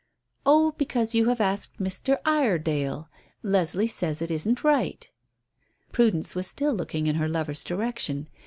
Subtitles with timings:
[0.47, 2.17] "Oh, because you have asked Mr.
[2.25, 3.07] Iredale.
[3.43, 5.07] Leslie says it isn't right."
[5.91, 8.27] Prudence was still looking in her lover's direction.